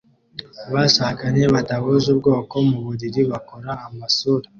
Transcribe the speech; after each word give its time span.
Abashakanye 0.69 1.43
badahuje 1.53 2.07
ubwoko 2.13 2.53
muburiri 2.69 3.21
bakora 3.31 3.71
amasura 3.87 4.47